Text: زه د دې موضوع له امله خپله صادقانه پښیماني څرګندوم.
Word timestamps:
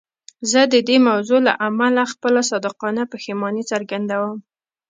زه 0.51 0.61
د 0.73 0.75
دې 0.87 0.97
موضوع 1.07 1.39
له 1.47 1.53
امله 1.67 2.01
خپله 2.13 2.41
صادقانه 2.51 3.03
پښیماني 3.11 3.63
څرګندوم. 3.71 4.37